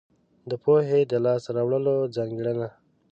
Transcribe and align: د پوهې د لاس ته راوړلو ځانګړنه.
د 0.49 0.51
پوهې 0.63 0.99
د 1.11 1.13
لاس 1.25 1.41
ته 1.45 1.51
راوړلو 1.57 1.95
ځانګړنه. 2.15 2.67